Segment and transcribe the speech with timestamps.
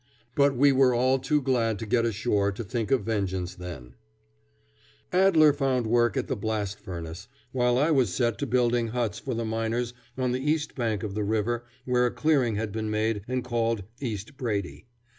[0.33, 3.93] But we were all too glad to get ashore to think of vengeance then.
[5.11, 7.77] [Illustration: Brady's Bend as I knew it] Adler found work at the blast furnace, while
[7.77, 11.23] I was set to building huts for the miners on the east bank of the
[11.23, 14.87] river where a clearing had been made and called East Brady.